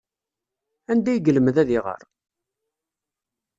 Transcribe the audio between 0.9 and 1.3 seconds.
Anda ay